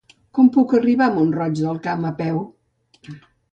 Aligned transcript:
Com 0.37 0.47
puc 0.55 0.73
arribar 0.77 1.09
a 1.09 1.13
Mont-roig 1.17 1.61
del 1.61 1.79
Camp 1.85 2.09
a 2.13 2.15
peu? 2.25 2.43